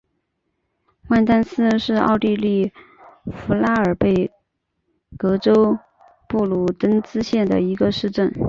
[1.09, 2.71] 万丹斯是奥地利
[3.31, 4.31] 福拉尔贝
[5.15, 5.77] 格州
[6.27, 8.33] 布卢登茨县的一个市镇。